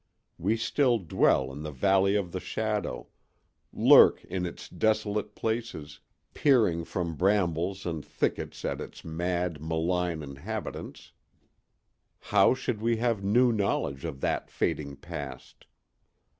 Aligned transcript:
We 0.39 0.57
still 0.57 0.97
dwell 0.97 1.51
in 1.53 1.61
the 1.61 1.69
Valley 1.69 2.15
of 2.15 2.31
the 2.31 2.39
Shadow, 2.39 3.09
lurk 3.71 4.25
in 4.25 4.47
its 4.47 4.67
desolate 4.67 5.35
places, 5.35 5.99
peering 6.33 6.85
from 6.85 7.13
brambles 7.15 7.85
and 7.85 8.03
thickets 8.03 8.65
at 8.65 8.81
its 8.81 9.05
mad, 9.05 9.61
malign 9.61 10.23
inhabitants. 10.23 11.11
How 12.17 12.55
should 12.55 12.81
we 12.81 12.97
have 12.97 13.23
new 13.23 13.51
knowledge 13.51 14.03
of 14.03 14.21
that 14.21 14.49
fading 14.49 14.95
past? 14.95 15.67